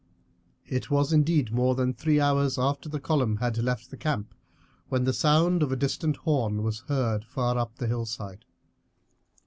It 0.65 0.89
was 0.89 1.13
indeed 1.13 1.51
more 1.51 1.75
than 1.75 1.93
three 1.93 2.19
hours 2.19 2.57
after 2.57 2.89
the 2.89 2.99
column 2.99 3.35
had 3.37 3.59
left 3.59 3.91
the 3.91 3.97
camp 3.97 4.33
when 4.89 5.03
the 5.03 5.13
sound 5.13 5.61
of 5.61 5.71
a 5.71 5.75
distant 5.75 6.15
horn 6.17 6.63
was 6.63 6.79
heard 6.87 7.23
far 7.23 7.55
up 7.59 7.75
the 7.75 7.85
hillside. 7.85 8.45